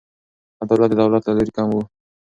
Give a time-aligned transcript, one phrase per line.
[0.61, 1.77] عدالت د دولت له لوري کم و.